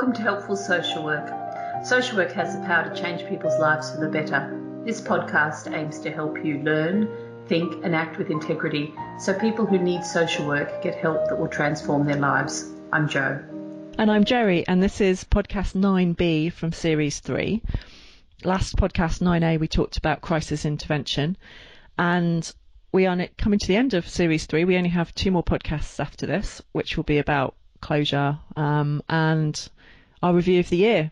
[0.00, 1.28] Welcome to Helpful Social Work.
[1.84, 4.82] Social work has the power to change people's lives for the better.
[4.82, 7.06] This podcast aims to help you learn,
[7.48, 11.48] think, and act with integrity so people who need social work get help that will
[11.48, 12.72] transform their lives.
[12.90, 13.44] I'm Jo.
[13.98, 17.62] And I'm Jerry, and this is podcast 9B from series 3.
[18.42, 21.36] Last podcast 9A, we talked about crisis intervention,
[21.98, 22.50] and
[22.90, 24.64] we are coming to the end of series 3.
[24.64, 29.68] We only have two more podcasts after this, which will be about closure um, and
[30.22, 31.10] our review of the year.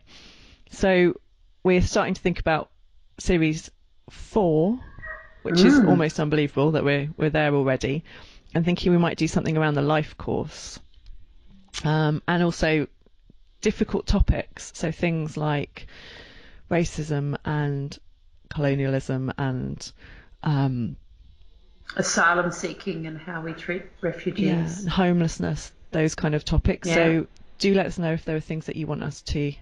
[0.71, 1.19] So
[1.63, 2.69] we're starting to think about
[3.17, 3.69] series
[4.09, 4.79] four,
[5.43, 5.65] which mm.
[5.65, 8.03] is almost unbelievable that we're we're there already,
[8.53, 10.79] and thinking we might do something around the life course,
[11.83, 12.87] um, and also
[13.61, 14.71] difficult topics.
[14.75, 15.87] So things like
[16.69, 17.97] racism and
[18.49, 19.91] colonialism and
[20.43, 20.95] um,
[21.95, 26.87] asylum seeking and how we treat refugees, yeah, homelessness, those kind of topics.
[26.87, 26.95] Yeah.
[26.95, 27.27] So
[27.59, 29.53] do let us know if there are things that you want us to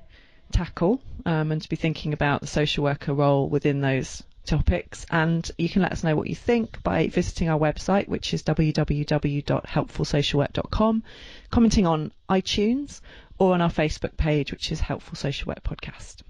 [0.51, 5.05] tackle um, and to be thinking about the social worker role within those topics.
[5.11, 8.43] And you can let us know what you think by visiting our website, which is
[8.43, 11.03] www.helpfulsocialwork.com,
[11.51, 13.01] commenting on iTunes
[13.37, 16.21] or on our Facebook page, which is Helpful Social Work Podcast.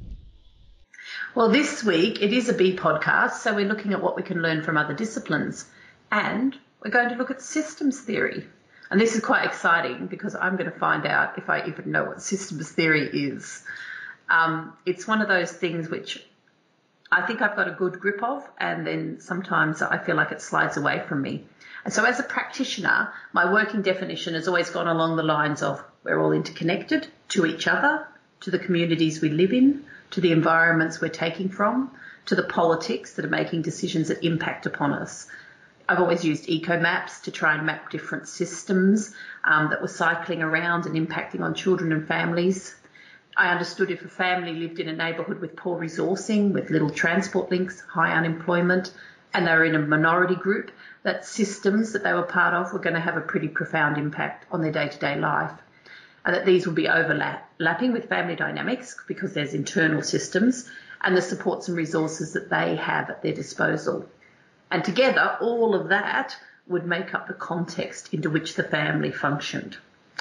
[1.36, 4.42] Well, this week it is a B podcast, so we're looking at what we can
[4.42, 5.66] learn from other disciplines.
[6.12, 8.46] And we're going to look at systems theory.
[8.90, 12.06] And this is quite exciting because I'm going to find out if I even know
[12.06, 13.64] what systems theory is.
[14.30, 16.24] Um, it's one of those things which
[17.12, 20.42] I think I've got a good grip of, and then sometimes I feel like it
[20.42, 21.46] slides away from me.
[21.86, 25.82] And so, as a practitioner, my working definition has always gone along the lines of
[26.04, 28.06] we're all interconnected to each other,
[28.42, 31.92] to the communities we live in, to the environments we're taking from,
[32.26, 35.28] to the politics that are making decisions that impact upon us.
[35.90, 39.16] I've always used eco maps to try and map different systems
[39.46, 42.76] um, that were cycling around and impacting on children and families.
[43.38, 47.52] I understood if a family lived in a neighbourhood with poor resourcing, with little transport
[47.52, 48.92] links, high unemployment,
[49.34, 50.72] and they were in a minority group,
[51.04, 54.46] that systems that they were part of were going to have a pretty profound impact
[54.52, 55.54] on their day to day life.
[56.26, 60.70] And that these would be overlapping with family dynamics because there's internal systems
[61.02, 64.10] and the supports and resources that they have at their disposal.
[64.70, 69.78] And together, all of that would make up the context into which the family functioned.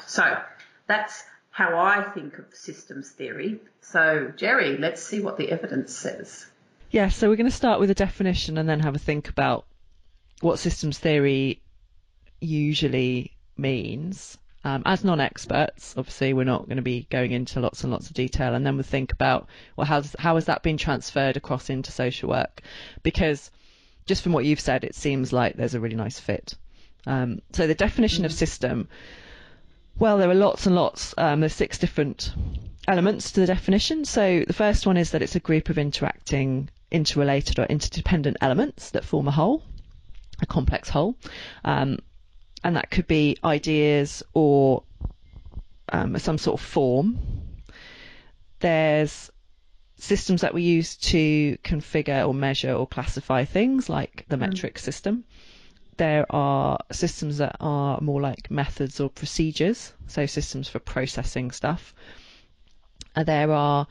[0.06, 0.38] So
[0.86, 3.60] that's how I think of systems theory.
[3.80, 6.46] So, Jerry, let's see what the evidence says.
[6.90, 9.66] Yeah, so we're going to start with a definition and then have a think about
[10.40, 11.62] what systems theory
[12.40, 14.38] usually means.
[14.64, 18.14] Um, as non-experts, obviously, we're not going to be going into lots and lots of
[18.14, 21.92] detail, and then we'll think about well, how's, how has that been transferred across into
[21.92, 22.62] social work?
[23.04, 23.50] Because
[24.06, 26.54] just from what you've said, it seems like there's a really nice fit.
[27.06, 28.26] Um, so the definition mm-hmm.
[28.26, 28.88] of system,
[29.98, 31.14] well, there are lots and lots.
[31.18, 32.32] Um, there's six different
[32.88, 34.04] elements to the definition.
[34.04, 38.90] So the first one is that it's a group of interacting, interrelated or interdependent elements
[38.90, 39.62] that form a whole,
[40.40, 41.16] a complex whole.
[41.64, 41.98] Um,
[42.62, 44.82] and that could be ideas or
[45.90, 47.18] um, some sort of form.
[48.60, 49.30] There's
[49.98, 54.40] systems that we use to configure or measure or classify things, like the mm.
[54.40, 55.24] metric system.
[55.96, 61.94] There are systems that are more like methods or procedures, so systems for processing stuff.
[63.14, 63.86] And uh, there are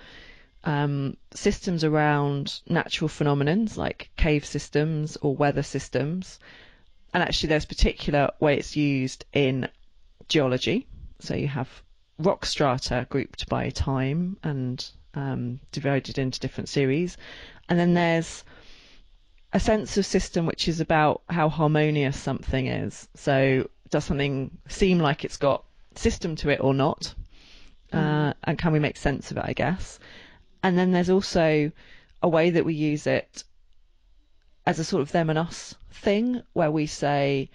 [0.64, 6.40] um, systems around natural phenomena like cave systems or weather systems.
[7.14, 9.70] And actually, there's particular way it's used in
[10.28, 10.86] geology.
[11.20, 11.70] So you have
[12.20, 17.18] rock strata grouped by time and um, divided into different series.
[17.70, 18.44] And then there's
[19.54, 23.08] a sense of system which is about how harmonious something is.
[23.16, 25.64] So does something seem like it's got
[25.96, 27.14] system to it or not?
[27.94, 28.30] Mm.
[28.30, 30.00] Uh, and can we make sense of it, I guess?
[30.62, 31.72] And then there's also
[32.22, 33.44] a way that we use it
[34.66, 37.50] as a sort of them and us thing where we say,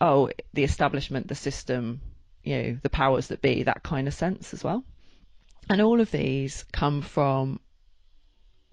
[0.00, 2.00] oh, the establishment, the system,
[2.44, 4.84] you know, the powers that be, that kind of sense as well.
[5.68, 7.60] And all of these come from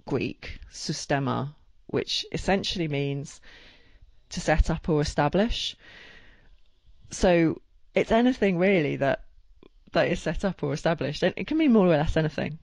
[0.05, 1.55] Greek, systema,
[1.87, 3.41] which essentially means
[4.29, 5.75] to set up or establish.
[7.11, 7.61] So
[7.95, 9.23] it's anything really that
[9.93, 11.23] that is set up or established.
[11.23, 12.57] And it can mean more or less anything.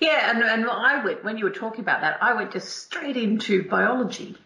[0.00, 3.16] Yeah, and, and I went when you were talking about that, I went just straight
[3.16, 4.36] into biology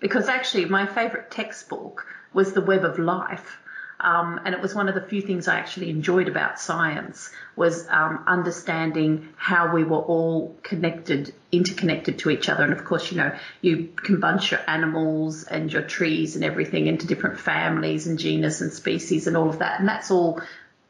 [0.00, 3.58] because actually my favourite textbook was The Web of Life
[4.02, 7.86] um, and it was one of the few things I actually enjoyed about science was
[7.88, 12.64] um, understanding how we were all connected, interconnected to each other.
[12.64, 16.88] And of course, you know, you can bunch your animals and your trees and everything
[16.88, 19.78] into different families and genus and species and all of that.
[19.78, 20.42] And that's all,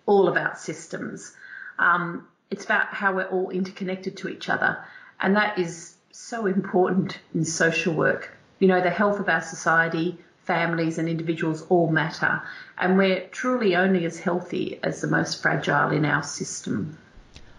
[0.06, 1.36] all about systems.
[1.78, 4.78] Um, it's about how we're all interconnected to each other.
[5.20, 8.34] And that is so important in social work.
[8.58, 12.42] You know, the health of our society, families, and individuals all matter.
[12.78, 16.98] And we're truly only as healthy as the most fragile in our system.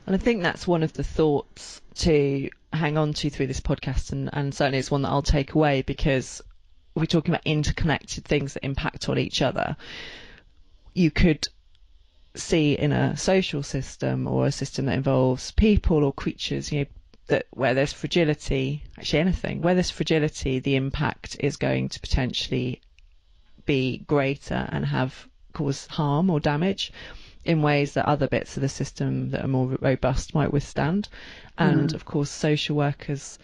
[0.05, 4.11] And I think that's one of the thoughts to hang on to through this podcast,
[4.11, 6.41] and, and certainly it's one that I'll take away because
[6.95, 9.77] we're talking about interconnected things that impact on each other.
[10.93, 11.47] You could
[12.35, 16.85] see in a social system or a system that involves people or creatures, you know,
[17.27, 22.81] that where there's fragility, actually anything, where there's fragility, the impact is going to potentially
[23.65, 26.91] be greater and have cause harm or damage
[27.45, 31.07] in ways that other bits of the system that are more robust might withstand.
[31.57, 31.93] And mm.
[31.93, 33.39] of course, social workers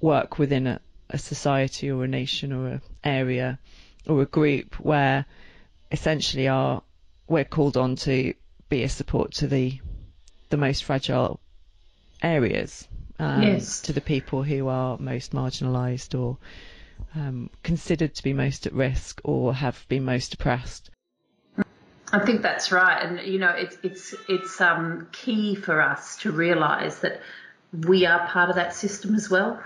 [0.00, 0.80] work within a,
[1.10, 3.58] a society or a nation or an area
[4.06, 5.24] or a group where
[5.90, 6.82] essentially are
[7.26, 8.34] we're called on to
[8.68, 9.78] be a support to the
[10.50, 11.40] the most fragile
[12.22, 12.86] areas
[13.18, 13.80] um, yes.
[13.82, 16.38] to the people who are most marginalised or
[17.14, 20.90] um, considered to be most at risk or have been most oppressed.
[22.12, 26.30] I think that's right, and you know it's it's it's um, key for us to
[26.30, 27.20] realise that
[27.72, 29.60] we are part of that system as well.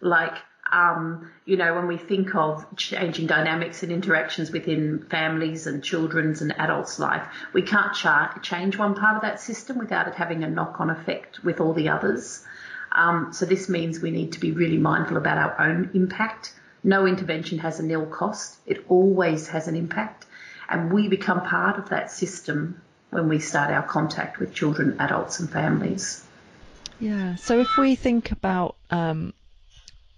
[0.00, 0.34] Like
[0.70, 6.42] um, you know, when we think of changing dynamics and interactions within families and children's
[6.42, 10.44] and adults' life, we can't char- change one part of that system without it having
[10.44, 12.44] a knock-on effect with all the others.
[12.92, 16.54] Um, so this means we need to be really mindful about our own impact.
[16.82, 18.56] No intervention has a nil cost.
[18.66, 20.26] It always has an impact.
[20.68, 22.80] And we become part of that system
[23.10, 26.24] when we start our contact with children, adults and families.
[27.00, 27.36] Yeah.
[27.36, 29.32] So if we think about um,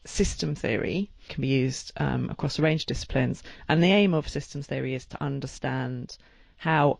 [0.04, 4.28] system theory can be used um, across a range of disciplines, and the aim of
[4.28, 6.16] systems theory is to understand
[6.56, 6.98] how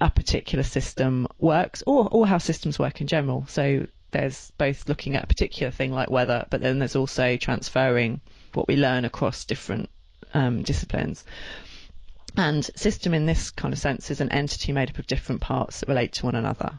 [0.00, 3.44] a particular system works, or or how systems work in general.
[3.48, 8.20] So there's both looking at a particular thing like weather, but then there's also transferring
[8.54, 9.88] what we learn across different
[10.34, 11.24] um, disciplines.
[12.36, 15.80] And system in this kind of sense is an entity made up of different parts
[15.80, 16.78] that relate to one another.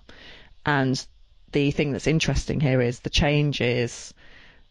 [0.65, 1.05] And
[1.51, 4.13] the thing that's interesting here is the changes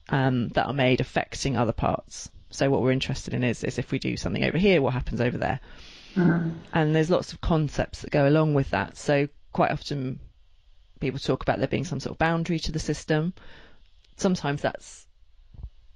[0.08, 2.30] um, that are made affecting other parts.
[2.50, 5.20] So what we're interested in is, is if we do something over here, what happens
[5.20, 5.60] over there?
[6.16, 6.54] Mm.
[6.72, 8.96] And there's lots of concepts that go along with that.
[8.96, 10.18] So quite often
[11.00, 13.32] people talk about there being some sort of boundary to the system.
[14.16, 15.06] Sometimes that's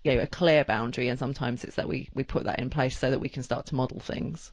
[0.02, 2.98] you know, a clear boundary, and sometimes it's that we, we put that in place
[2.98, 4.52] so that we can start to model things.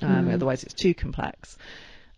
[0.00, 0.34] Um, mm.
[0.34, 1.56] Otherwise, it's too complex.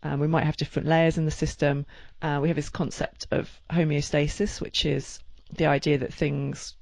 [0.03, 1.87] Um, we might have different layers in the system.
[2.23, 5.19] Uh, we have this concept of homeostasis, which is
[5.53, 6.75] the idea that things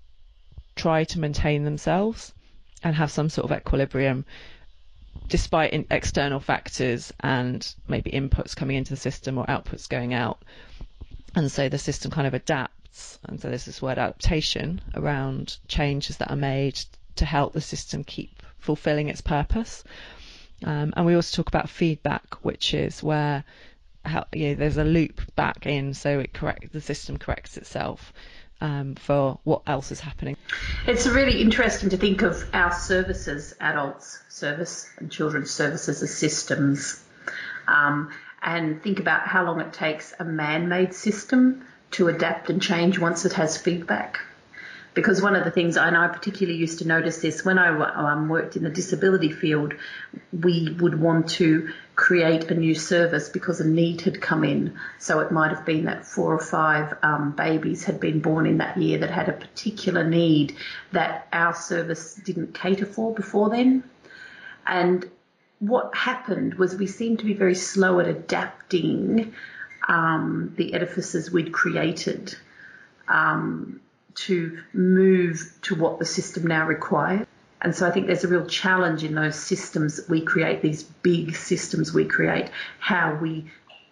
[0.75, 2.34] try to maintain themselves
[2.82, 4.26] and have some sort of equilibrium
[5.28, 10.42] despite external factors and maybe inputs coming into the system or outputs going out.
[11.36, 13.18] And so the system kind of adapts.
[13.28, 16.80] And so there's this word adaptation around changes that are made
[17.16, 19.84] to help the system keep fulfilling its purpose.
[20.64, 23.44] Um, and we also talk about feedback, which is where
[24.04, 28.12] how, you know, there's a loop back in, so it correct the system corrects itself
[28.61, 30.37] um, for what else is happening.
[30.87, 37.02] It's really interesting to think of our services, adults service and children's services as systems,
[37.68, 38.11] um,
[38.46, 43.26] and think about how long it takes a man-made system to adapt and change once
[43.26, 44.20] it has feedback
[44.96, 48.30] because one of the things, and I particularly used to notice this when I um,
[48.30, 49.74] worked in the disability field,
[50.32, 54.78] we would want to create a new service because a need had come in.
[54.98, 58.56] So it might have been that four or five um, babies had been born in
[58.58, 60.56] that year that had a particular need
[60.92, 63.84] that our service didn't cater for before then.
[64.66, 65.04] And
[65.58, 69.34] what happened was we seemed to be very slow at adapting
[69.88, 72.34] um, the edifices we'd created.
[73.08, 73.80] Um,
[74.16, 77.26] to move to what the system now requires.
[77.60, 80.82] And so I think there's a real challenge in those systems that we create, these
[80.82, 83.46] big systems we create, how we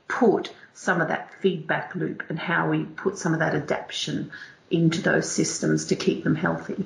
[0.08, 4.30] put some of that feedback loop and how we put some of that adaptation
[4.70, 6.84] into those systems to keep them healthy.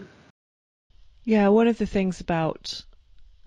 [1.25, 2.85] Yeah, one of the things about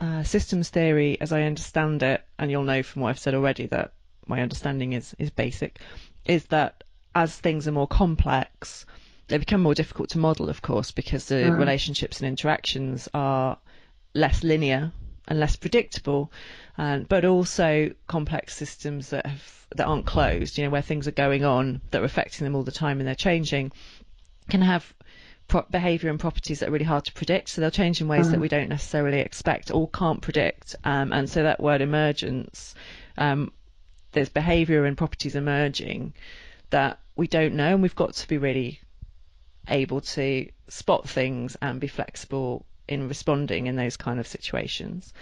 [0.01, 3.67] uh, systems theory, as I understand it, and you'll know from what I've said already
[3.67, 3.93] that
[4.25, 5.79] my understanding is, is basic,
[6.25, 8.85] is that as things are more complex,
[9.27, 11.57] they become more difficult to model, of course, because the mm.
[11.57, 13.57] relationships and interactions are
[14.15, 14.91] less linear
[15.27, 16.31] and less predictable,
[16.77, 20.57] and, but also complex systems that have that aren't closed.
[20.57, 23.07] You know, where things are going on that are affecting them all the time and
[23.07, 23.71] they're changing,
[24.49, 24.93] can have
[25.51, 27.49] pro- behaviour and properties that are really hard to predict.
[27.49, 28.31] So they'll change in ways mm.
[28.31, 30.75] that we don't necessarily expect or can't predict.
[30.83, 32.73] Um, and so that word emergence
[33.17, 33.51] um,
[34.13, 36.13] there's behaviour and properties emerging
[36.69, 38.81] that we don't know, and we've got to be really
[39.67, 45.13] able to spot things and be flexible in responding in those kind of situations.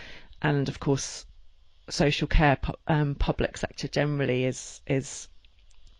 [0.41, 1.25] And of course,
[1.89, 2.57] social care
[2.87, 5.27] um, public sector generally is is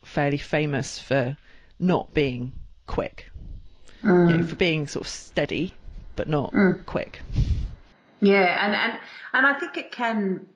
[0.04, 1.38] fairly famous for
[1.80, 2.54] not being
[2.86, 3.30] quick,
[4.04, 4.32] mm.
[4.32, 5.74] you know, for being sort of steady
[6.20, 6.86] but not mm.
[6.86, 7.22] quick.
[8.20, 9.00] Yeah, and, and
[9.32, 10.48] and I think it can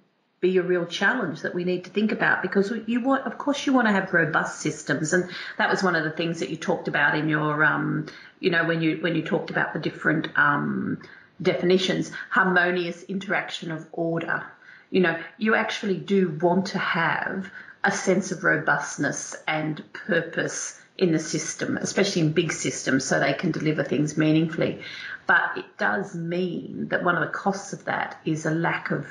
[0.42, 3.66] be a real challenge that we need to think about because you want, of course,
[3.66, 6.58] you want to have robust systems, and that was one of the things that you
[6.58, 8.08] talked about in your, um,
[8.42, 11.02] you know, when you when you talked about the different um,
[11.42, 14.44] definitions, harmonious interaction of order.
[14.92, 17.50] You know, you actually do want to have
[17.84, 23.34] a sense of robustness and purpose in the system, especially in big systems, so they
[23.34, 24.82] can deliver things meaningfully.
[25.26, 29.08] But it does mean that one of the costs of that is a lack of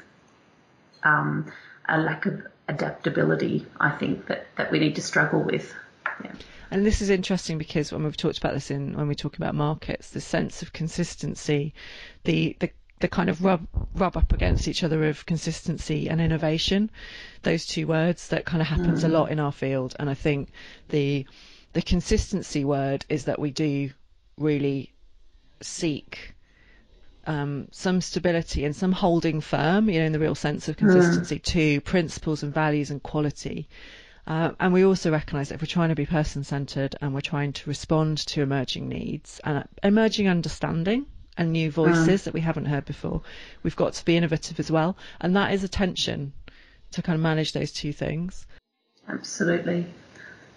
[1.02, 1.50] um,
[1.88, 3.67] a lack of adaptability.
[3.81, 5.75] I think that that we need to struggle with.
[6.25, 6.33] Yeah.
[6.71, 9.55] And this is interesting because when we've talked about this in when we talk about
[9.55, 11.75] markets, the sense of consistency,
[12.25, 12.71] the the
[13.02, 16.88] the kind of rub rub up against each other of consistency and innovation,
[17.42, 19.04] those two words that kind of happens mm.
[19.04, 19.94] a lot in our field.
[19.99, 20.49] And I think
[20.88, 21.26] the
[21.73, 23.90] the consistency word is that we do
[24.38, 24.92] really
[25.61, 26.35] seek
[27.26, 31.38] um, some stability and some holding firm, you know, in the real sense of consistency
[31.38, 31.42] mm.
[31.42, 33.68] to principles and values and quality.
[34.28, 37.21] Uh, and we also recognise that if we're trying to be person centred and we're
[37.21, 41.04] trying to respond to emerging needs and emerging understanding
[41.42, 42.25] and new voices mm.
[42.25, 43.20] that we haven't heard before,
[43.62, 44.96] we've got to be innovative as well.
[45.20, 46.32] And that is a tension
[46.92, 48.46] to kind of manage those two things.
[49.08, 49.87] Absolutely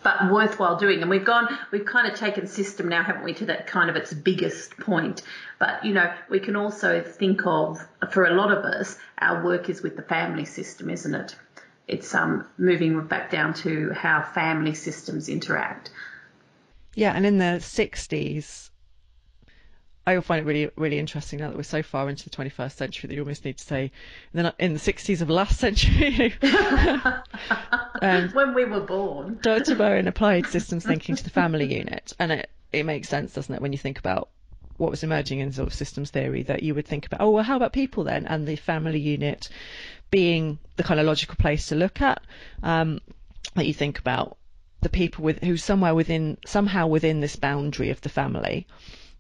[0.05, 1.01] but worthwhile doing.
[1.01, 3.95] And we've gone, we've kind of taken system now, haven't we, to that kind of
[3.95, 5.23] its biggest point.
[5.57, 9.67] But, you know, we can also think of, for a lot of us, our work
[9.67, 11.35] is with the family system, isn't it?
[11.87, 15.89] It's um, moving back down to how family systems interact.
[16.93, 18.69] Yeah, and in the 60s,
[20.07, 23.07] I find it really, really interesting now that we're so far into the 21st century
[23.07, 23.91] that you almost need to say,
[24.33, 26.33] then in the 60s of last century,
[28.01, 29.75] um, when we were born, Dr.
[29.75, 33.61] Bowen applied systems thinking to the family unit, and it it makes sense, doesn't it,
[33.61, 34.29] when you think about
[34.77, 37.43] what was emerging in sort of systems theory that you would think about, oh well,
[37.43, 39.49] how about people then, and the family unit
[40.11, 42.21] being the kind of logical place to look at.
[42.61, 42.99] Um,
[43.55, 44.37] that you think about
[44.81, 48.67] the people with who somewhere within somehow within this boundary of the family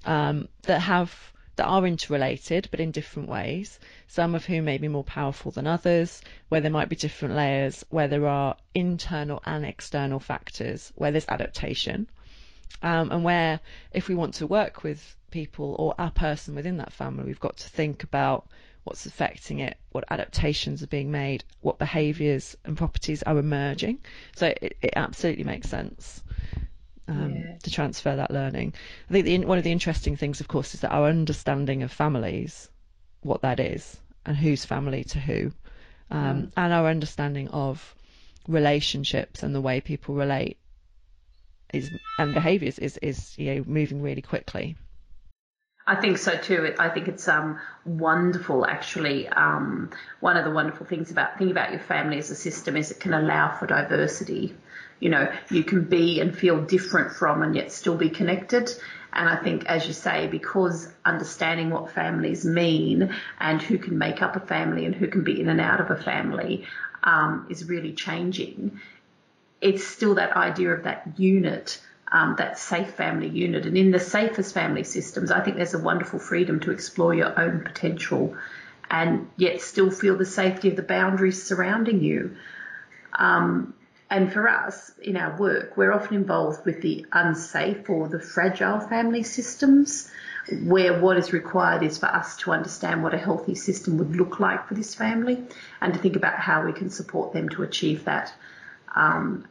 [0.05, 4.87] um, that have that are interrelated but in different ways, some of whom may be
[4.87, 9.65] more powerful than others, where there might be different layers, where there are internal and
[9.65, 12.07] external factors, where there's adaptation,
[12.81, 13.59] um, and where
[13.93, 17.57] if we want to work with people or a person within that family, we've got
[17.57, 18.47] to think about
[18.83, 23.97] what's affecting it, what adaptations are being made, what behaviours and properties are emerging.
[24.35, 26.21] So it, it absolutely makes sense
[27.07, 27.57] um, yeah.
[27.63, 28.73] to transfer that learning.
[29.09, 31.91] I think the, one of the interesting things, of course, is that our understanding of
[31.91, 32.69] families,
[33.21, 35.51] what that is, and who's family to who,
[36.11, 36.51] um, mm.
[36.57, 37.95] and our understanding of
[38.47, 40.57] relationships and the way people relate
[41.73, 44.75] is and behaviours is is you know moving really quickly.
[45.87, 46.73] I think so too.
[46.79, 49.27] I think it's um, wonderful, actually.
[49.27, 52.89] Um, one of the wonderful things about thinking about your family as a system is
[52.89, 54.55] it can allow for diversity
[54.99, 58.73] you know, you can be and feel different from and yet still be connected.
[59.13, 64.21] And I think, as you say, because understanding what families mean and who can make
[64.21, 66.65] up a family and who can be in and out of a family
[67.03, 68.79] um, is really changing,
[69.61, 71.81] it's still that idea of that unit.
[72.11, 73.65] Um, that safe family unit.
[73.65, 77.37] And in the safest family systems, I think there's a wonderful freedom to explore your
[77.37, 78.37] own potential
[78.89, 82.37] and yet still feel the safety of the boundaries surrounding you.
[83.11, 83.73] Um,
[84.09, 88.79] and for us, in our work, we're often involved with the unsafe or the fragile
[88.79, 90.11] family systems,
[90.63, 94.39] where what is required is for us to understand what a healthy system would look
[94.39, 95.43] like for this family
[95.81, 98.31] and to think about how we can support them to achieve that,
[98.95, 99.47] um,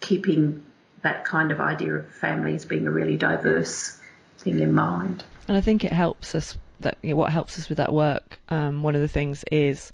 [0.00, 0.64] keeping
[1.02, 3.96] that kind of idea of family as being a really diverse
[4.38, 5.22] thing in mind.
[5.46, 8.40] And I think it helps us that you know, what helps us with that work.
[8.48, 9.92] Um, one of the things is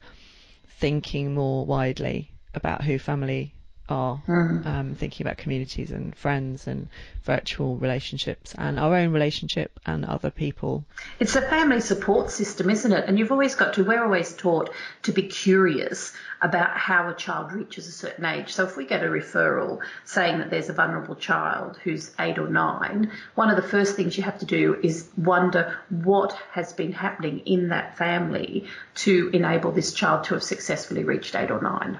[0.79, 3.54] thinking more widely about who family
[3.89, 4.67] are mm.
[4.67, 6.89] um, thinking about communities and friends and
[7.25, 10.85] virtual relationships and our own relationship and other people.
[11.21, 13.05] It's a family support system, isn't it?
[13.07, 14.71] And you've always got to, we're always taught
[15.03, 18.53] to be curious about how a child reaches a certain age.
[18.55, 22.49] So if we get a referral saying that there's a vulnerable child who's eight or
[22.49, 26.93] nine, one of the first things you have to do is wonder what has been
[26.93, 31.99] happening in that family to enable this child to have successfully reached eight or nine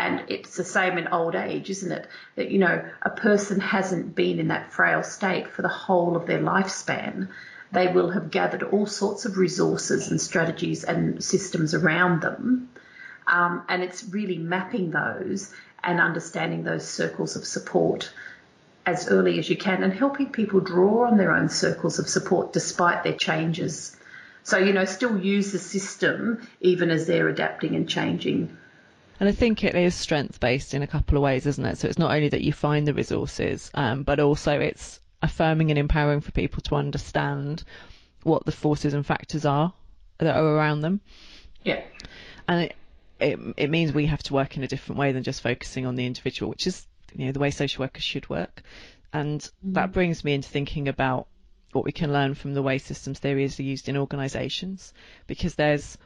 [0.00, 2.08] And it's the same in old age, isn't it?
[2.36, 6.24] That, you know, a person hasn't been in that frail state for the whole of
[6.24, 7.28] their lifespan.
[7.70, 12.70] They will have gathered all sorts of resources and strategies and systems around them.
[13.26, 15.52] Um, and it's really mapping those
[15.84, 18.10] and understanding those circles of support
[18.86, 22.54] as early as you can and helping people draw on their own circles of support
[22.54, 23.94] despite their changes.
[24.44, 28.56] So, you know, still use the system even as they're adapting and changing.
[29.20, 31.76] And I think it is strength based in a couple of ways, isn't it?
[31.76, 35.78] So it's not only that you find the resources, um, but also it's affirming and
[35.78, 37.62] empowering for people to understand
[38.22, 39.74] what the forces and factors are
[40.18, 41.02] that are around them.
[41.62, 41.82] Yeah.
[42.48, 42.76] And it,
[43.20, 45.96] it, it means we have to work in a different way than just focusing on
[45.96, 48.62] the individual, which is you know the way social workers should work.
[49.12, 49.74] And mm-hmm.
[49.74, 51.26] that brings me into thinking about
[51.72, 54.94] what we can learn from the way systems theory is used in organisations,
[55.26, 55.98] because there's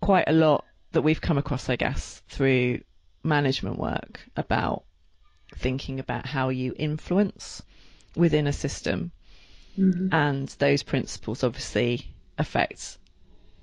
[0.00, 2.80] quite a lot that we've come across, I guess, through
[3.22, 4.84] management work about
[5.56, 7.62] thinking about how you influence
[8.16, 9.12] within a system,
[9.78, 10.08] mm-hmm.
[10.12, 12.98] and those principles obviously affect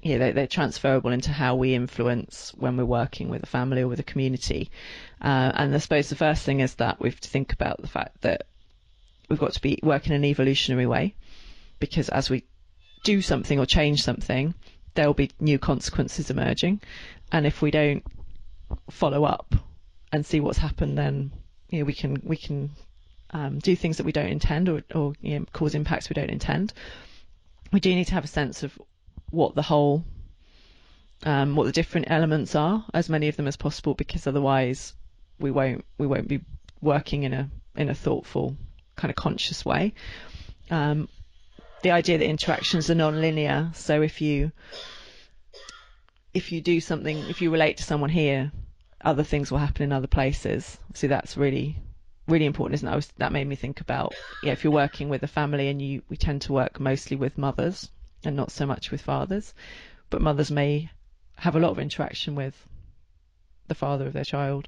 [0.02, 3.88] you know, they're transferable into how we influence when we're working with a family or
[3.88, 4.72] with a community.
[5.22, 7.88] Uh, and I suppose the first thing is that we have to think about the
[7.88, 8.48] fact that
[9.28, 11.16] we've got to be working in an evolutionary way
[11.80, 12.46] because as we
[13.04, 14.54] do something or change something,
[14.94, 16.82] there'll be new consequences emerging.
[17.32, 18.04] And if we don't
[18.90, 19.56] follow up
[20.12, 21.32] and see what's happened, then
[21.70, 22.72] you know, we can we can
[23.32, 26.32] um, do things that we don't intend or, or you know, cause impacts we don't
[26.32, 26.74] intend.
[27.72, 28.78] We do need to have a sense of
[29.30, 30.04] what the whole,
[31.24, 34.94] um, what the different elements are, as many of them as possible, because otherwise
[35.40, 36.42] we won't we won't be
[36.82, 38.56] working in a in a thoughtful
[38.96, 39.94] kind of conscious way.
[40.72, 41.08] Um,
[41.82, 44.52] the idea that interactions are non-linear, so if you
[46.34, 48.52] if you do something, if you relate to someone here,
[49.02, 50.78] other things will happen in other places.
[50.94, 51.78] So that's really
[52.28, 52.96] really important, isn't it?
[52.96, 54.14] Was, that made me think about
[54.44, 57.38] yeah, if you're working with a family and you we tend to work mostly with
[57.38, 57.90] mothers
[58.24, 59.54] and not so much with fathers.
[60.10, 60.90] But mothers may
[61.38, 62.68] have a lot of interaction with
[63.68, 64.68] the father of their child.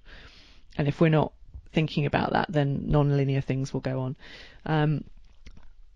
[0.77, 1.33] And if we're not
[1.73, 4.15] thinking about that, then non-linear things will go on.
[4.65, 5.03] Um,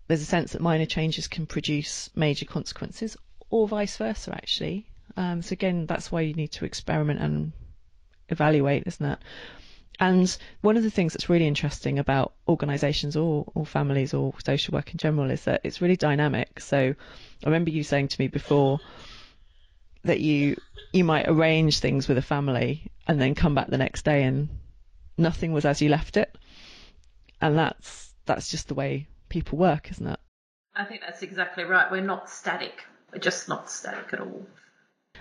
[0.08, 3.16] there's a sense that minor changes can produce major consequences,
[3.50, 4.86] or vice versa, actually.
[5.16, 7.52] Um, so again, that's why you need to experiment and
[8.28, 9.18] evaluate, isn't it?
[9.98, 14.74] And one of the things that's really interesting about organisations or, or families or social
[14.74, 16.60] work in general is that it's really dynamic.
[16.60, 18.78] So I remember you saying to me before
[20.04, 20.56] that you
[20.92, 24.48] you might arrange things with a family and then come back the next day and
[25.18, 26.36] nothing was as you left it.
[27.40, 30.20] And that's that's just the way people work, isn't it?
[30.74, 31.90] I think that's exactly right.
[31.90, 32.84] We're not static.
[33.12, 34.46] We're just not static at all.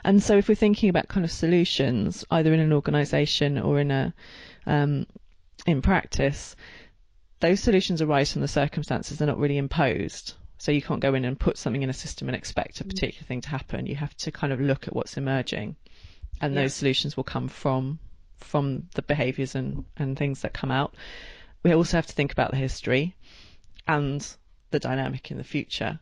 [0.04, 3.92] And so if we're thinking about kind of solutions, either in an organisation or in
[3.92, 4.14] a
[4.66, 5.08] um,
[5.66, 6.56] in practice,
[7.40, 9.18] those solutions arise from the circumstances.
[9.18, 10.34] They're not really imposed.
[10.58, 12.90] So you can't go in and put something in a system and expect a mm.
[12.90, 13.86] particular thing to happen.
[13.86, 15.76] You have to kind of look at what's emerging,
[16.42, 16.62] and yeah.
[16.62, 18.00] those solutions will come from
[18.38, 20.94] from the behaviours and, and things that come out.
[21.64, 23.16] We also have to think about the history
[23.88, 24.26] and
[24.72, 26.00] the dynamic in the future,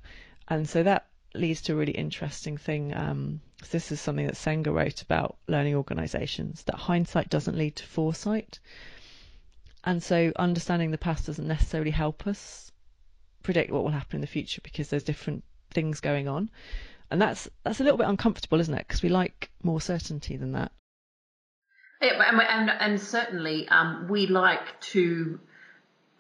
[0.47, 2.93] and so that leads to a really interesting thing.
[2.93, 3.41] Um,
[3.71, 8.59] this is something that Senge wrote about learning organisations that hindsight doesn't lead to foresight.
[9.83, 12.71] And so understanding the past doesn't necessarily help us
[13.41, 16.49] predict what will happen in the future because there's different things going on.
[17.11, 18.87] And that's that's a little bit uncomfortable, isn't it?
[18.87, 20.71] Because we like more certainty than that.
[22.01, 25.39] Yeah, and, and, and certainly um, we like to,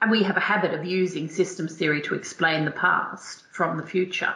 [0.01, 3.83] and we have a habit of using systems theory to explain the past from the
[3.85, 4.33] future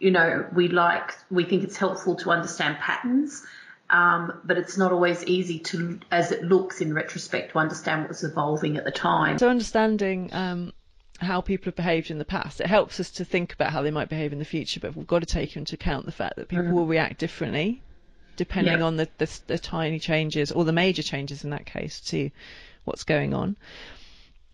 [0.00, 3.46] you know, we like, we think it's helpful to understand patterns,
[3.90, 8.08] um, but it's not always easy to, as it looks in retrospect, to understand what
[8.08, 9.38] was evolving at the time.
[9.38, 10.72] So understanding um,
[11.18, 13.90] how people have behaved in the past, it helps us to think about how they
[13.90, 16.48] might behave in the future, but we've got to take into account the fact that
[16.48, 16.74] people mm-hmm.
[16.74, 17.82] will react differently
[18.36, 22.30] depending on the, the, the tiny changes or the major changes in that case to
[22.84, 23.54] what's going on.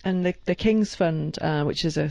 [0.05, 2.11] And the, the King's Fund, uh, which is a,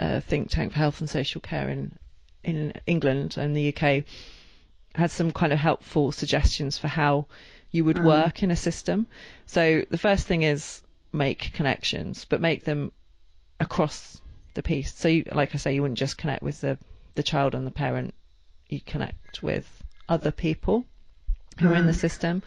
[0.00, 1.96] a, think tank for health and social care in
[2.44, 4.04] in England and the UK
[4.94, 7.26] had some kind of helpful suggestions for how
[7.70, 8.04] you would mm.
[8.04, 9.06] work in a system.
[9.46, 12.92] So the first thing is make connections, but make them
[13.58, 14.20] across
[14.54, 14.94] the piece.
[14.94, 16.78] So, you, like I say, you wouldn't just connect with the
[17.14, 18.14] the child and the parent.
[18.68, 19.66] You connect with
[20.08, 20.84] other people
[21.58, 21.70] who mm.
[21.70, 22.00] are in the mm.
[22.00, 22.42] system.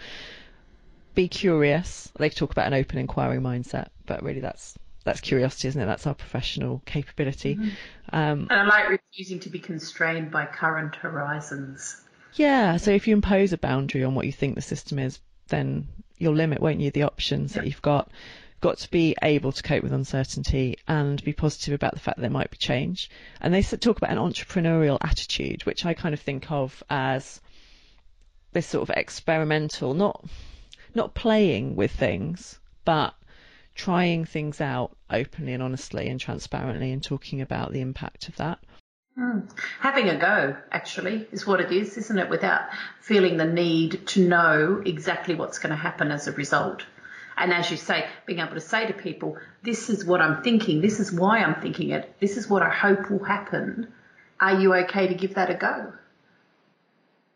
[1.13, 2.11] Be curious.
[2.17, 5.85] They talk about an open inquiry mindset, but really that's that's curiosity, isn't it?
[5.85, 7.55] That's our professional capability.
[7.55, 7.69] Mm-hmm.
[8.15, 12.01] Um, and I like refusing to be constrained by current horizons.
[12.35, 12.77] Yeah.
[12.77, 16.33] So if you impose a boundary on what you think the system is, then you'll
[16.33, 18.09] limit, won't you, the options that you've got.
[18.61, 22.21] Got to be able to cope with uncertainty and be positive about the fact that
[22.21, 23.09] there might be change.
[23.41, 27.41] And they talk about an entrepreneurial attitude, which I kind of think of as
[28.53, 30.23] this sort of experimental, not
[30.95, 33.13] not playing with things, but
[33.75, 38.59] trying things out openly and honestly and transparently and talking about the impact of that.
[39.17, 39.49] Mm.
[39.79, 42.29] Having a go, actually, is what it is, isn't it?
[42.29, 42.63] Without
[43.01, 46.83] feeling the need to know exactly what's going to happen as a result.
[47.37, 50.81] And as you say, being able to say to people, this is what I'm thinking,
[50.81, 53.91] this is why I'm thinking it, this is what I hope will happen.
[54.39, 55.93] Are you okay to give that a go?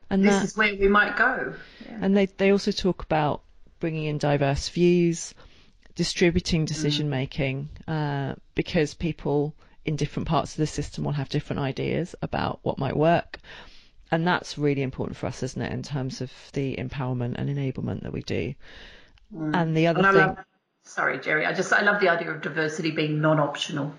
[0.10, 1.54] And this that, is where we might go.
[1.86, 1.97] Yeah.
[2.02, 3.41] And they, they also talk about
[3.80, 5.34] bringing in diverse views,
[5.99, 8.31] distributing decision making, mm.
[8.31, 12.77] uh, because people in different parts of the system will have different ideas about what
[12.79, 13.38] might work.
[14.09, 18.03] And that's really important for us, isn't it, in terms of the empowerment and enablement
[18.03, 18.55] that we do.
[19.35, 19.53] Mm.
[19.53, 20.27] And the other and thing.
[20.27, 20.38] Love,
[20.83, 21.45] sorry, Jerry.
[21.45, 23.93] I just I love the idea of diversity being non-optional.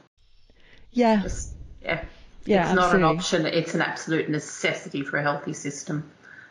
[0.92, 1.20] Yeah.
[1.20, 2.02] Just, yeah.
[2.46, 2.62] Yeah.
[2.62, 3.00] It's absolutely.
[3.00, 3.44] not an option.
[3.44, 6.10] It's an absolute necessity for a healthy system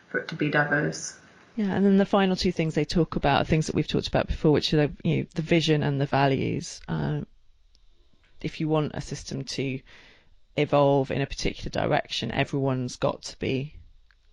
[0.09, 1.18] for it to be diverse.
[1.59, 4.07] Yeah, and then the final two things they talk about are things that we've talked
[4.07, 6.79] about before, which are the, you know, the vision and the values.
[6.87, 7.23] Uh,
[8.39, 9.81] if you want a system to
[10.55, 13.75] evolve in a particular direction, everyone's got to be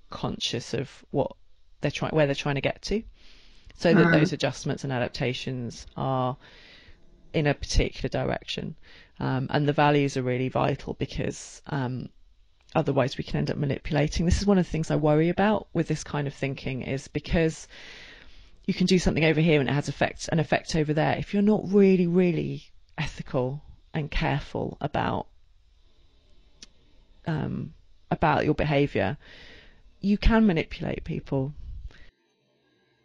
[0.08, 1.32] conscious of what
[1.80, 3.02] they're trying, where they're trying to get to,
[3.74, 6.36] so that those adjustments and adaptations are
[7.32, 8.76] in a particular direction.
[9.18, 12.08] Um, and the values are really vital because um,
[12.76, 14.26] otherwise we can end up manipulating.
[14.26, 17.08] This is one of the things I worry about with this kind of thinking is
[17.08, 17.66] because
[18.66, 21.16] you can do something over here and it has effect an effect over there.
[21.16, 22.64] If you're not really, really
[22.98, 23.62] ethical
[23.94, 25.26] and careful about
[27.26, 27.72] um,
[28.10, 29.16] about your behaviour,
[30.00, 31.54] you can manipulate people.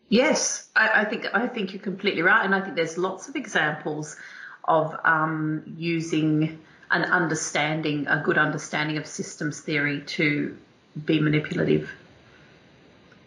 [0.10, 3.36] Yes, I, I, think I think you're completely right, and I think there's lots of
[3.36, 4.18] examples
[4.66, 6.60] of um, using
[6.92, 10.58] an understanding, a good understanding of systems theory to
[11.06, 11.90] be manipulative.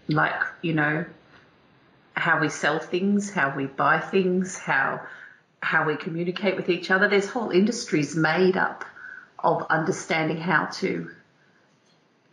[0.08, 1.06] Like you know,
[2.14, 5.00] how we sell things, how we buy things, how
[5.60, 7.08] how we communicate with each other.
[7.08, 8.84] There's whole industries made up
[9.38, 11.10] of understanding how to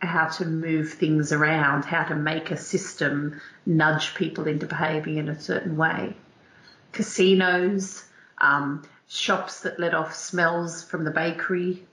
[0.00, 5.28] how to move things around, how to make a system nudge people into behaving in
[5.28, 6.16] a certain way.
[6.90, 8.04] Casinos,
[8.38, 8.82] um,
[9.12, 11.84] shops that let off smells from the bakery.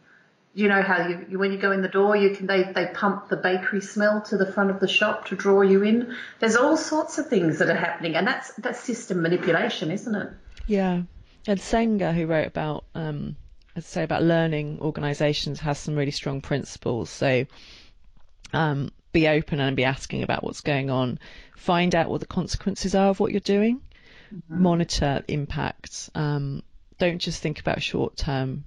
[0.54, 2.88] You know how you, you, when you go in the door, you can they they
[2.88, 6.16] pump the bakery smell to the front of the shop to draw you in.
[6.40, 10.30] There's all sorts of things that are happening, and that's that's system manipulation, isn't it?
[10.66, 11.04] Yeah,
[11.48, 13.36] and Senge, who wrote about, um,
[13.76, 17.10] as I say, about learning organisations, has some really strong principles.
[17.10, 17.46] So
[18.54, 21.20] um, be open and be asking about what's going on.
[21.58, 23.82] Find out what the consequences are of what you're doing.
[24.34, 24.62] Mm-hmm.
[24.62, 26.10] Monitor impacts.
[26.16, 26.64] Um,
[27.00, 28.66] don't just think about short-term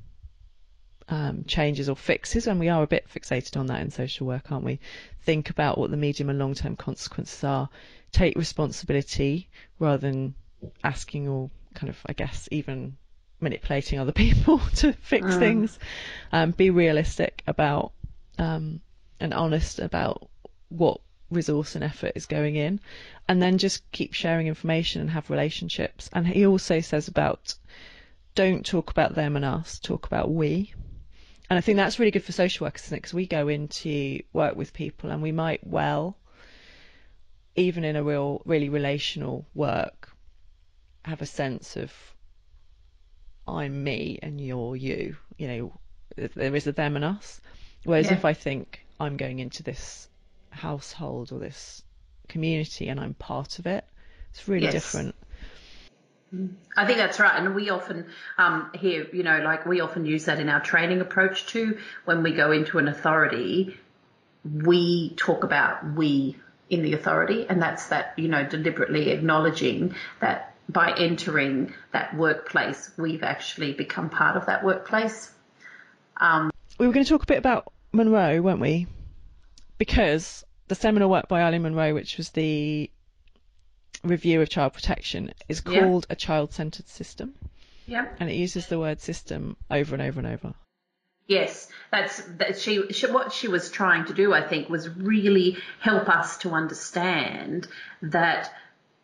[1.09, 4.51] um, changes or fixes, and we are a bit fixated on that in social work,
[4.51, 4.81] aren't we?
[5.23, 7.69] Think about what the medium and long-term consequences are.
[8.13, 10.35] Take responsibility rather than
[10.83, 12.97] asking or kind of, I guess, even
[13.41, 15.39] manipulating other people to fix mm.
[15.39, 15.79] things.
[16.33, 17.93] Um, be realistic about
[18.39, 18.81] um,
[19.21, 20.29] and honest about
[20.69, 22.81] what resource and effort is going in,
[23.29, 26.09] and then just keep sharing information and have relationships.
[26.13, 27.55] And he also says about
[28.35, 30.73] don't talk about them and us, talk about we.
[31.51, 33.03] And I think that's really good for social workers, isn't it?
[33.03, 36.17] Because we go into work with people and we might well,
[37.57, 40.11] even in a real, really relational work,
[41.05, 41.93] have a sense of
[43.47, 45.17] I'm me and you're you.
[45.37, 45.73] You know,
[46.17, 47.41] there is a them and us.
[47.85, 48.15] Whereas yeah.
[48.15, 50.09] if I think I'm going into this
[50.51, 51.83] household or this
[52.29, 53.85] community and I'm part of it,
[54.31, 54.75] it's really yes.
[54.75, 55.15] different.
[56.77, 58.07] I think that's right, and we often
[58.39, 61.79] um, hear, you know, like we often use that in our training approach too.
[62.07, 63.77] When we go into an authority,
[64.45, 66.37] we talk about we
[66.71, 72.91] in the authority, and that's that, you know, deliberately acknowledging that by entering that workplace,
[72.97, 75.31] we've actually become part of that workplace.
[76.17, 78.87] Um, we were going to talk a bit about Munro, weren't we?
[79.77, 82.91] Because the seminal work by Eileen Munro, which was the
[84.05, 86.13] review of child protection, is called yeah.
[86.13, 87.35] a child-centered system.
[87.87, 88.07] Yeah.
[88.21, 90.55] And it uses the word system over and over and over.
[91.27, 92.59] Yes, that's that.
[92.59, 96.51] She, she, what she was trying to do, I think, was really help us to
[96.51, 97.69] understand
[98.03, 98.53] that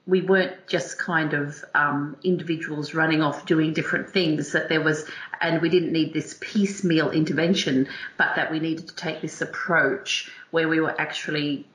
[0.06, 5.04] we weren't just kind of um, individuals running off doing different things, that there was,
[5.40, 10.30] and we didn't need this piecemeal intervention, but that we needed to take this approach
[10.50, 11.66] where we were actually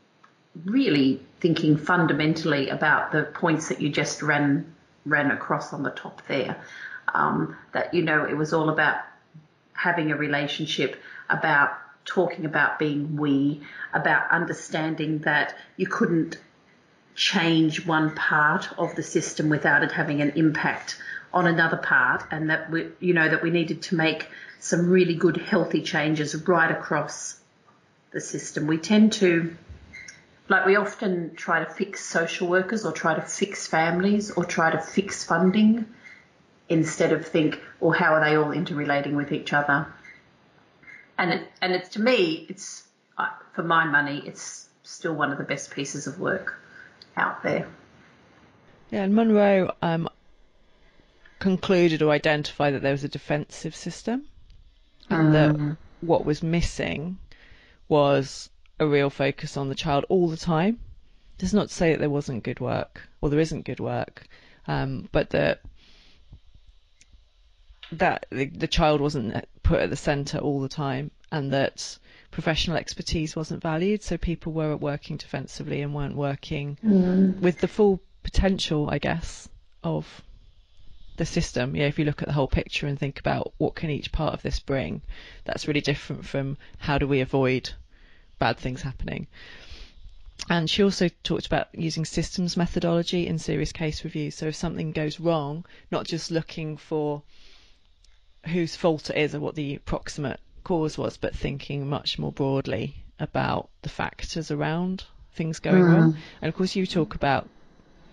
[0.66, 4.74] really thinking fundamentally about the points that you just ran
[5.06, 6.62] ran across on the top there.
[7.14, 8.98] Um, that you know it was all about
[9.74, 13.62] having a relationship, about talking about being we,
[13.94, 16.38] about understanding that you couldn't
[17.16, 20.98] change one part of the system without it having an impact
[21.34, 25.16] on another part, and that we, you know, that we needed to make some really
[25.16, 27.40] good, healthy changes right across
[28.12, 28.68] the system.
[28.68, 29.56] We tend to,
[30.50, 34.72] like, we often try to fix social workers or try to fix families or try
[34.72, 35.86] to fix funding
[36.70, 39.88] instead of think, well, how are they all interrelating with each other?
[41.18, 42.84] And it, and it's to me, it's
[43.54, 46.60] for my money, it's still one of the best pieces of work
[47.16, 47.68] out there.
[48.90, 50.10] Yeah, and Munro um,
[51.40, 54.24] concluded or identified that there was a defensive system,
[55.10, 55.78] and that mm.
[56.02, 57.18] what was missing
[57.88, 58.50] was
[58.80, 60.80] a real focus on the child all the time.
[61.38, 64.28] Does not to say that there wasn't good work or there isn't good work,
[64.68, 65.62] um, but that
[67.92, 71.98] that the, the child wasn't put at the centre all the time, and that
[72.32, 74.04] professional expertise wasn't valued.
[74.04, 77.40] So people were working defensively and weren't working mm.
[77.40, 79.50] with the full potential, I guess,
[79.84, 80.24] of
[81.18, 81.76] the system.
[81.76, 84.34] Yeah, if you look at the whole picture and think about what can each part
[84.34, 85.02] of this bring,
[85.46, 87.72] that's really different from how do we avoid
[88.44, 89.26] bad things happening.
[90.50, 94.36] And she also talked about using systems methodology in serious case reviews.
[94.36, 97.22] So if something goes wrong, not just looking for
[98.48, 102.96] whose fault it is or what the proximate cause was, but thinking much more broadly
[103.18, 105.94] about the factors around things going mm.
[105.94, 106.18] wrong.
[106.42, 107.48] And of course, you talk about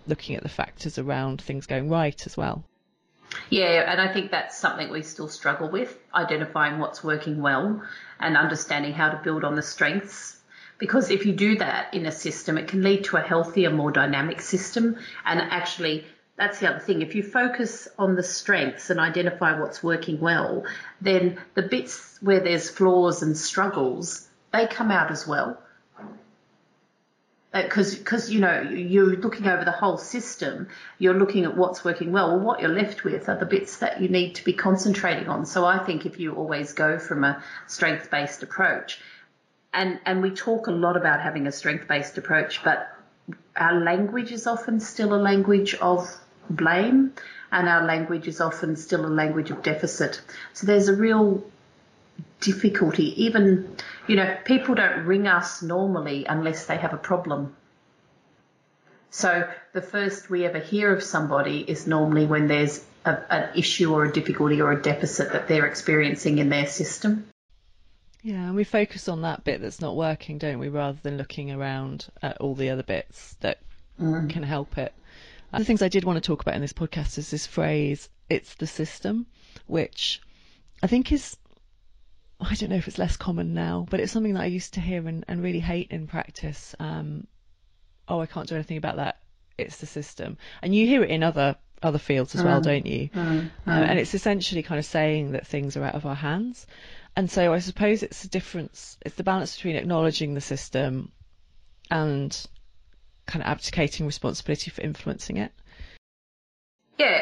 [0.06, 2.62] looking at the factors around things going right as well.
[3.48, 7.82] Yeah, and I think that's something we still struggle with identifying what's working well
[8.18, 10.36] and understanding how to build on the strengths.
[10.78, 13.92] Because if you do that in a system, it can lead to a healthier, more
[13.92, 14.96] dynamic system.
[15.24, 17.02] And actually, that's the other thing.
[17.02, 20.64] If you focus on the strengths and identify what's working well,
[21.00, 25.58] then the bits where there's flaws and struggles, they come out as well
[27.52, 31.84] because uh, because you know you're looking over the whole system you're looking at what's
[31.84, 32.28] working well.
[32.30, 35.46] Well what you're left with are the bits that you need to be concentrating on.
[35.46, 39.00] So i think if you always go from a strength based approach
[39.72, 42.88] and and we talk a lot about having a strength based approach but
[43.56, 46.08] our language is often still a language of
[46.48, 47.12] blame
[47.52, 50.20] and our language is often still a language of deficit.
[50.52, 51.44] So there's a real
[52.40, 53.24] difficulty.
[53.24, 57.54] Even, you know, people don't ring us normally unless they have a problem.
[59.11, 63.92] So the first we ever hear of somebody is normally when there's a, an issue
[63.92, 67.26] or a difficulty or a deficit that they're experiencing in their system.
[68.22, 71.50] Yeah, and we focus on that bit that's not working, don't we, rather than looking
[71.50, 73.59] around at all the other bits that
[74.00, 74.28] mm.
[74.28, 74.92] can help it.
[75.50, 77.46] One of the things I did want to talk about in this podcast is this
[77.46, 79.26] phrase, it's the system,
[79.66, 80.20] which
[80.83, 81.37] I think is
[82.40, 84.81] I don't know if it's less common now, but it's something that I used to
[84.81, 86.74] hear and, and really hate in practice.
[86.79, 87.26] Um,
[88.09, 89.18] oh, I can't do anything about that.
[89.59, 92.44] It's the system, and you hear it in other other fields as mm.
[92.44, 93.11] well, don't you?
[93.66, 96.66] Uh, and it's essentially kind of saying that things are out of our hands.
[97.16, 98.96] And so I suppose it's the difference.
[99.05, 101.12] It's the balance between acknowledging the system
[101.90, 102.46] and
[103.26, 105.53] kind of abdicating responsibility for influencing it.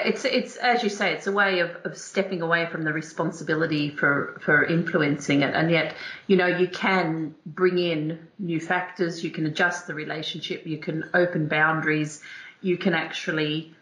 [0.04, 3.90] It's it's as you say, it's a way of, of stepping away from the responsibility
[3.90, 5.94] for for influencing it, and yet
[6.26, 11.10] you know you can bring in new factors, you can adjust the relationship, you can
[11.14, 12.22] open boundaries,
[12.60, 13.74] you can actually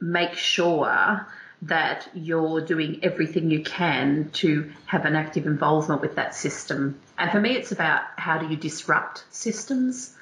[0.00, 1.26] make sure
[1.62, 7.00] that you're doing everything you can to have an active involvement with that system.
[7.16, 10.14] And for me, it's about how do you disrupt systems.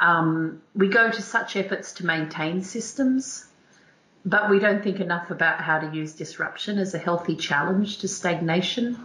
[0.00, 3.46] Um, we go to such efforts to maintain systems
[4.24, 8.08] but we don't think enough about how to use disruption as a healthy challenge to
[8.08, 8.98] stagnation.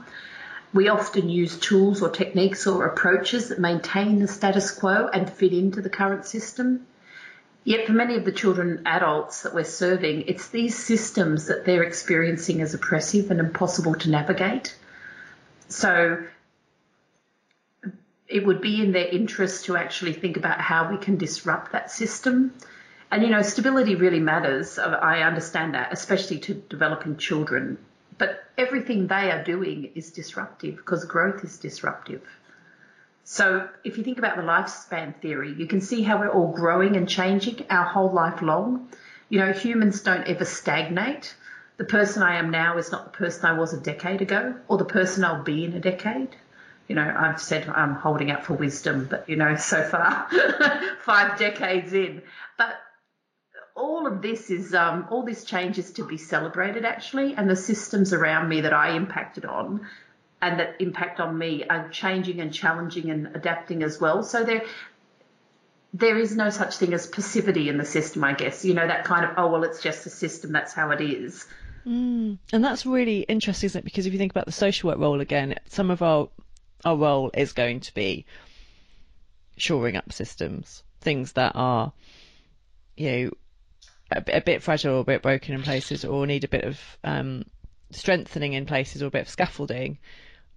[0.73, 5.53] We often use tools or techniques or approaches that maintain the status quo and fit
[5.53, 6.85] into the current system.
[7.63, 11.65] Yet for many of the children and adults that we're serving, it's these systems that
[11.65, 14.75] they're experiencing as oppressive and impossible to navigate.
[15.67, 16.23] So
[18.27, 21.91] it would be in their interest to actually think about how we can disrupt that
[21.91, 22.53] system
[23.11, 24.77] and you know, stability really matters.
[24.79, 27.77] I understand that, especially to developing children.
[28.17, 32.21] But everything they are doing is disruptive because growth is disruptive.
[33.23, 36.95] So if you think about the lifespan theory, you can see how we're all growing
[36.95, 38.89] and changing our whole life long.
[39.29, 41.35] You know, humans don't ever stagnate.
[41.77, 44.77] The person I am now is not the person I was a decade ago or
[44.77, 46.35] the person I'll be in a decade.
[46.87, 50.27] you know, I've said I'm holding out for wisdom, but you know, so far,
[51.01, 52.21] five decades in.
[52.57, 52.79] But
[53.77, 57.55] all of this is, um, all this change is to be celebrated actually, and the
[57.55, 59.87] systems around me that I impacted on
[60.41, 64.23] and that impact on me are changing and challenging and adapting as well.
[64.23, 64.63] So there,
[65.93, 68.65] there is no such thing as passivity in the system, I guess.
[68.65, 71.45] You know, that kind of, oh, well, it's just a system, that's how it is.
[71.85, 72.37] Mm.
[72.51, 73.85] And that's really interesting, isn't it?
[73.85, 76.29] Because if you think about the social work role again, some of our
[76.85, 78.25] our role is going to be
[79.57, 81.91] shoring up systems, things that are,
[82.95, 83.31] you know,
[84.11, 86.79] a, a bit fragile or a bit broken in places, or need a bit of
[87.03, 87.43] um,
[87.91, 89.97] strengthening in places or a bit of scaffolding,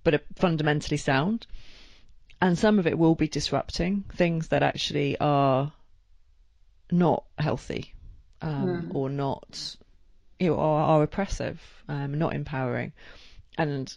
[0.04, 1.46] but are fundamentally sound.
[2.40, 5.72] And some of it will be disrupting things that actually are
[6.90, 7.94] not healthy
[8.40, 8.94] um, mm.
[8.94, 9.76] or not
[10.38, 12.92] you know, are, are oppressive, um, not empowering,
[13.58, 13.94] and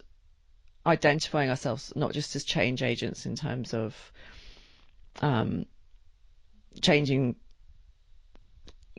[0.86, 3.96] identifying ourselves not just as change agents in terms of
[5.22, 5.66] um,
[6.82, 7.36] changing,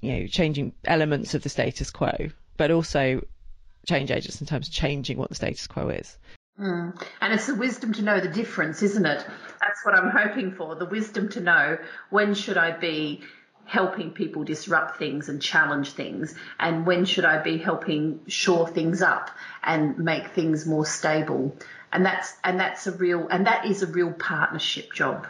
[0.05, 3.25] you know, changing elements of the status quo, but also
[3.87, 6.17] change agents of changing what the status quo is.
[6.59, 7.01] Mm.
[7.21, 9.27] And it's the wisdom to know the difference, isn't it?
[9.61, 10.77] That's what I'm hoping for.
[10.77, 11.79] The wisdom to know
[12.11, 13.23] when should I be
[13.67, 19.01] helping people disrupt things and challenge things and when should I be helping shore things
[19.01, 19.31] up
[19.63, 21.57] and make things more stable
[21.91, 25.27] and that's and that's a real and that is a real partnership job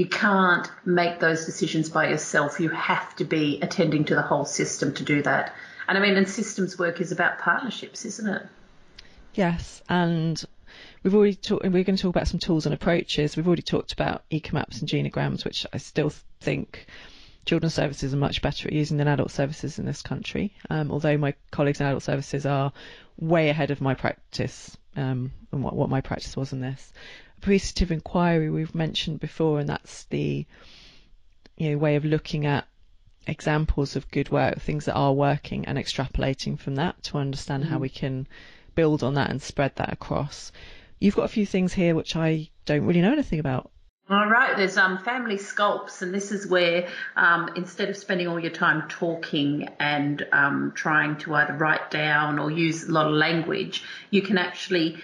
[0.00, 4.46] you can't make those decisions by yourself you have to be attending to the whole
[4.46, 5.54] system to do that
[5.86, 8.42] and I mean and systems work is about partnerships isn't it
[9.34, 10.42] yes and
[11.02, 13.92] we've already talked we're going to talk about some tools and approaches we've already talked
[13.92, 16.10] about ecomaps and genograms which I still
[16.40, 16.86] think
[17.44, 20.52] children's services are much better at using than adult services in this country.
[20.68, 22.72] Um, although my colleagues in adult services are
[23.18, 26.92] way ahead of my practice um, and what, what my practice was in this.
[27.40, 30.44] Appreciative inquiry we've mentioned before, and that's the
[31.56, 32.66] you know way of looking at
[33.26, 37.72] examples of good work, things that are working, and extrapolating from that to understand mm-hmm.
[37.72, 38.26] how we can
[38.74, 40.52] build on that and spread that across.
[40.98, 43.70] You've got a few things here which I don't really know anything about.
[44.10, 48.40] All right, there's um, family sculpts, and this is where um, instead of spending all
[48.40, 53.12] your time talking and um, trying to either write down or use a lot of
[53.12, 55.00] language, you can actually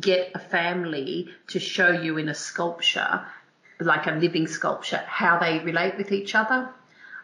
[0.00, 3.24] get a family to show you in a sculpture,
[3.80, 6.68] like a living sculpture, how they relate with each other.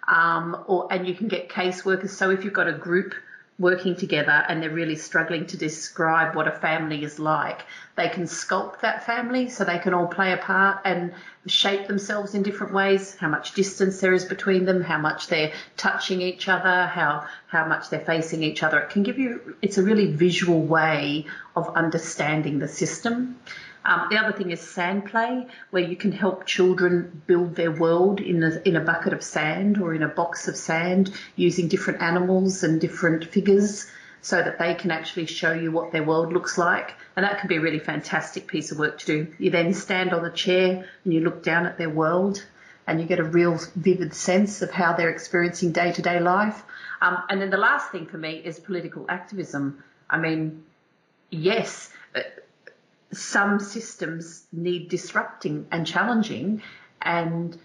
[0.06, 2.10] Um, or and you can get caseworkers.
[2.10, 3.14] So if you've got a group
[3.62, 7.62] working together and they're really struggling to describe what a family is like,
[7.96, 11.14] they can sculpt that family so they can all play a part and
[11.46, 15.52] shape themselves in different ways, how much distance there is between them, how much they're
[15.76, 18.80] touching each other, how, how much they're facing each other.
[18.80, 23.38] It can give you, it's a really visual way of understanding the system.
[23.84, 28.20] Um, the other thing is sand play, where you can help children build their world
[28.20, 32.00] in a, in a bucket of sand or in a box of sand using different
[32.00, 33.90] animals and different figures
[34.20, 36.94] so that they can actually show you what their world looks like.
[37.16, 39.34] And that can be a really fantastic piece of work to do.
[39.38, 42.44] You then stand on the chair and you look down at their world
[42.86, 46.62] and you get a real vivid sense of how they're experiencing day to day life.
[47.00, 49.82] Um, and then the last thing for me is political activism.
[50.08, 50.64] I mean,
[51.30, 51.90] yes,
[53.12, 56.62] some systems need disrupting and challenging,
[57.00, 57.58] and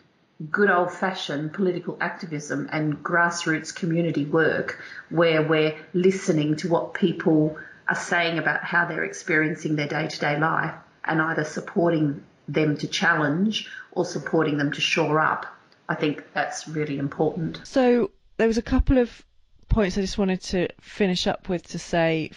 [0.51, 4.79] good old fashioned political activism and grassroots community work
[5.09, 7.57] where we're listening to what people
[7.87, 12.77] are saying about how they're experiencing their day to day life and either supporting them
[12.77, 15.45] to challenge or supporting them to shore up.
[15.89, 17.61] I think that's really important.
[17.63, 19.25] So there was a couple of
[19.69, 22.31] points I just wanted to finish up with to say,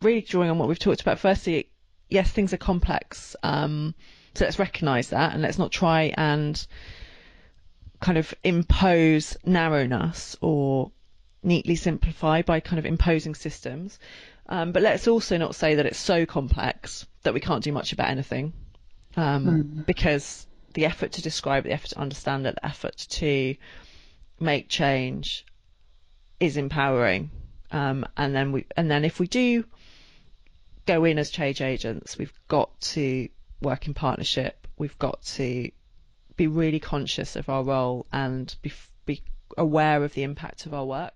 [0.00, 1.18] really drawing on what we've talked about.
[1.18, 1.68] Firstly,
[2.10, 3.36] yes, things are complex.
[3.42, 3.94] Um,
[4.34, 6.66] so let's recognise that and let's not try and
[8.00, 10.90] kind of impose narrowness or
[11.42, 13.98] neatly simplify by kind of imposing systems.
[14.48, 17.92] Um, but let's also not say that it's so complex that we can't do much
[17.92, 18.52] about anything,
[19.16, 19.86] um, mm.
[19.86, 23.54] because the effort to describe, the effort to understand it, the effort to
[24.40, 25.44] make change
[26.40, 27.30] is empowering.
[27.70, 29.64] Um, and then we, and then if we do
[30.86, 33.28] go in as change agents, we've got to
[33.60, 34.66] work in partnership.
[34.78, 35.70] We've got to
[36.36, 38.72] be really conscious of our role and be,
[39.04, 39.22] be
[39.58, 41.12] aware of the impact of our work.